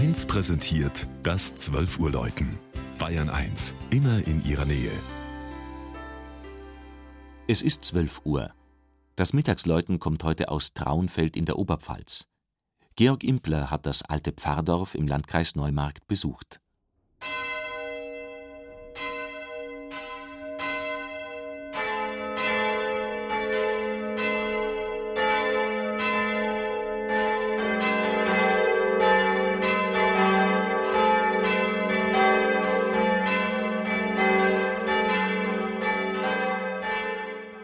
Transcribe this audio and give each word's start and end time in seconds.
1 0.00 0.24
präsentiert 0.24 1.06
das 1.22 1.54
12 1.56 1.98
Uhr 1.98 2.10
Läuten. 2.10 2.58
Bayern 2.98 3.28
1, 3.28 3.74
immer 3.90 4.26
in 4.26 4.42
ihrer 4.46 4.64
Nähe. 4.64 4.90
Es 7.46 7.60
ist 7.60 7.84
12 7.84 8.22
Uhr. 8.24 8.50
Das 9.16 9.34
Mittagsläuten 9.34 9.98
kommt 9.98 10.24
heute 10.24 10.48
aus 10.48 10.72
Traunfeld 10.72 11.36
in 11.36 11.44
der 11.44 11.58
Oberpfalz. 11.58 12.28
Georg 12.96 13.22
Impler 13.22 13.70
hat 13.70 13.84
das 13.84 14.00
alte 14.00 14.32
Pfarrdorf 14.32 14.94
im 14.94 15.06
Landkreis 15.06 15.54
Neumarkt 15.54 16.06
besucht. 16.06 16.62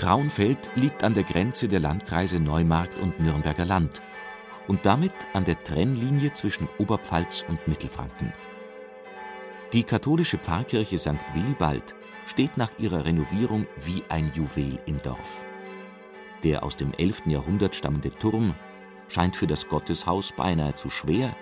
Traunfeld 0.06 0.70
liegt 0.76 1.02
an 1.02 1.14
der 1.14 1.24
Grenze 1.24 1.66
der 1.66 1.80
Landkreise 1.80 2.38
Neumarkt 2.38 2.96
und 2.96 3.18
Nürnberger 3.18 3.64
Land 3.64 4.02
und 4.68 4.86
damit 4.86 5.12
an 5.32 5.42
der 5.42 5.60
Trennlinie 5.64 6.32
zwischen 6.32 6.68
Oberpfalz 6.78 7.44
und 7.48 7.66
Mittelfranken. 7.66 8.32
Die 9.72 9.82
katholische 9.82 10.38
Pfarrkirche 10.38 10.96
St. 10.96 11.26
Willibald 11.34 11.96
steht 12.24 12.56
nach 12.56 12.70
ihrer 12.78 13.04
Renovierung 13.04 13.66
wie 13.84 14.04
ein 14.08 14.30
Juwel 14.32 14.78
im 14.86 15.02
Dorf. 15.02 15.44
Der 16.44 16.62
aus 16.62 16.76
dem 16.76 16.92
11. 16.92 17.22
Jahrhundert 17.26 17.74
stammende 17.74 18.10
Turm 18.10 18.54
scheint 19.08 19.34
für 19.34 19.48
das 19.48 19.66
Gotteshaus 19.66 20.30
beinahe 20.30 20.74
zu 20.74 20.88
schwer, 20.88 21.34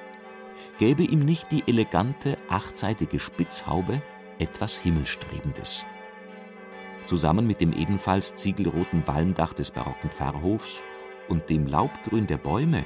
gäbe 0.78 1.02
ihm 1.02 1.26
nicht 1.26 1.52
die 1.52 1.64
elegante 1.66 2.38
achtseitige 2.48 3.20
Spitzhaube 3.20 4.00
etwas 4.38 4.74
Himmelstrebendes. 4.78 5.84
Zusammen 7.06 7.46
mit 7.46 7.60
dem 7.60 7.72
ebenfalls 7.72 8.34
ziegelroten 8.34 9.06
Walmdach 9.06 9.52
des 9.52 9.70
barocken 9.70 10.10
Pfarrhofs 10.10 10.82
und 11.28 11.50
dem 11.50 11.66
Laubgrün 11.66 12.26
der 12.26 12.38
Bäume 12.38 12.84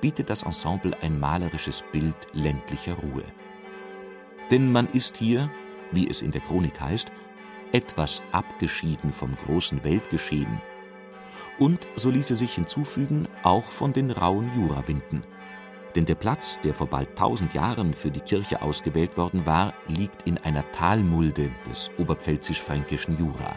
bietet 0.00 0.28
das 0.28 0.42
Ensemble 0.42 0.96
ein 1.00 1.18
malerisches 1.18 1.82
Bild 1.90 2.16
ländlicher 2.32 2.94
Ruhe. 2.94 3.24
Denn 4.50 4.70
man 4.70 4.86
ist 4.88 5.16
hier, 5.16 5.50
wie 5.92 6.08
es 6.08 6.20
in 6.20 6.30
der 6.30 6.42
Chronik 6.42 6.78
heißt, 6.78 7.10
etwas 7.72 8.22
abgeschieden 8.32 9.12
vom 9.12 9.34
großen 9.34 9.82
Weltgeschehen. 9.82 10.60
Und, 11.58 11.88
so 11.96 12.10
ließe 12.10 12.34
sich 12.34 12.54
hinzufügen, 12.54 13.28
auch 13.42 13.64
von 13.64 13.92
den 13.92 14.10
rauen 14.10 14.50
Jurawinden. 14.54 15.24
Denn 15.94 16.04
der 16.04 16.16
Platz, 16.16 16.58
der 16.60 16.74
vor 16.74 16.88
bald 16.88 17.16
tausend 17.16 17.54
Jahren 17.54 17.94
für 17.94 18.10
die 18.10 18.20
Kirche 18.20 18.62
ausgewählt 18.62 19.16
worden 19.16 19.46
war, 19.46 19.74
liegt 19.86 20.26
in 20.26 20.38
einer 20.38 20.70
Talmulde 20.72 21.50
des 21.68 21.90
oberpfälzisch-fränkischen 21.98 23.16
Jura. 23.16 23.56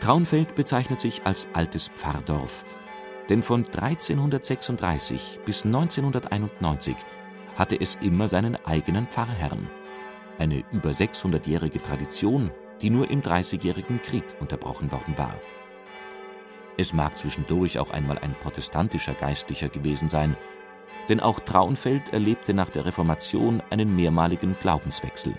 Traunfeld 0.00 0.54
bezeichnet 0.54 1.00
sich 1.00 1.26
als 1.26 1.48
altes 1.54 1.88
Pfarrdorf, 1.88 2.64
denn 3.28 3.42
von 3.42 3.64
1336 3.64 5.40
bis 5.44 5.64
1991 5.64 6.96
hatte 7.56 7.80
es 7.80 7.96
immer 7.96 8.28
seinen 8.28 8.56
eigenen 8.64 9.08
Pfarrherrn. 9.08 9.68
Eine 10.38 10.62
über 10.70 10.90
600-jährige 10.90 11.82
Tradition, 11.82 12.52
die 12.80 12.90
nur 12.90 13.10
im 13.10 13.22
Dreißigjährigen 13.22 14.00
Krieg 14.02 14.24
unterbrochen 14.38 14.92
worden 14.92 15.18
war. 15.18 15.34
Es 16.78 16.92
mag 16.92 17.18
zwischendurch 17.18 17.78
auch 17.80 17.90
einmal 17.90 18.18
ein 18.20 18.36
protestantischer 18.38 19.12
Geistlicher 19.12 19.68
gewesen 19.68 20.08
sein, 20.08 20.36
denn 21.08 21.18
auch 21.18 21.40
Traunfeld 21.40 22.12
erlebte 22.12 22.54
nach 22.54 22.70
der 22.70 22.86
Reformation 22.86 23.60
einen 23.70 23.94
mehrmaligen 23.96 24.56
Glaubenswechsel. 24.60 25.34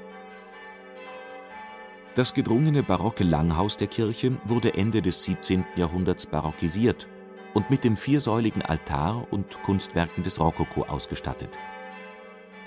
Das 2.16 2.34
gedrungene 2.34 2.84
barocke 2.84 3.24
Langhaus 3.24 3.78
der 3.78 3.88
Kirche 3.88 4.38
wurde 4.44 4.74
Ende 4.74 5.02
des 5.02 5.24
17. 5.24 5.64
Jahrhunderts 5.78 6.26
barockisiert 6.26 7.08
und 7.54 7.70
mit 7.70 7.86
dem 7.86 7.96
viersäuligen 7.96 8.62
Altar 8.62 9.26
und 9.32 9.64
Kunstwerken 9.64 10.24
des 10.24 10.42
Rokoko 10.42 10.84
ausgestattet. 10.84 11.58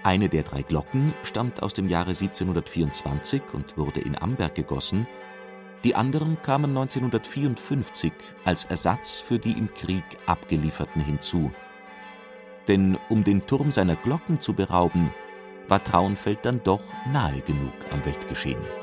Eine 0.03 0.31
der 0.31 0.45
drei 0.45 0.63
Glocken 0.63 1.13
stammt 1.23 1.63
aus 1.63 1.75
dem 1.75 1.89
Jahre 1.89 2.11
1724 2.11 3.43
und 3.53 3.77
wurde 3.77 4.01
in 4.01 4.17
Amberg 4.17 4.55
gegossen 4.55 5.07
die 5.85 5.95
anderen 5.95 6.41
kamen 6.43 6.71
1954 6.71 8.13
als 8.45 8.65
Ersatz 8.65 9.21
für 9.21 9.39
die 9.39 9.53
im 9.53 9.73
Krieg 9.75 10.05
abgelieferten 10.27 11.03
hinzu. 11.03 11.53
Denn 12.69 12.99
um 13.09 13.25
den 13.25 13.47
Turm 13.47 13.71
seiner 13.71 13.97
Glocken 13.97 14.41
zu 14.41 14.55
berauben, 14.55 15.13
war 15.69 15.83
Traunfeld 15.83 16.41
dann 16.43 16.63
doch 16.63 16.83
nahe 17.13 17.41
genug 17.41 17.73
am 17.91 18.05
Weltgeschehen 18.05 18.82